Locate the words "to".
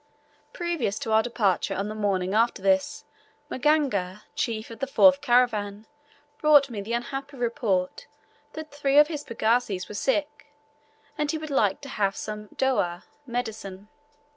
0.97-1.11, 11.81-11.89